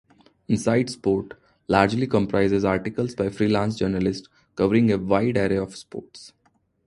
"Inside 0.47 0.89
Sport" 0.89 1.35
largely 1.67 2.07
comprises 2.07 2.65
articles 2.65 3.13
by 3.13 3.29
freelance 3.29 3.75
journalists, 3.77 4.27
covering 4.55 4.91
a 4.91 4.97
wide 4.97 5.37
array 5.37 5.57
of 5.59 5.75
sports. 5.75 6.33